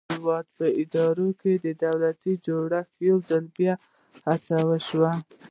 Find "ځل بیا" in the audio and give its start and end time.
3.29-3.73